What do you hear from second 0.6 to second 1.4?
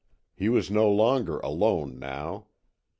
no longer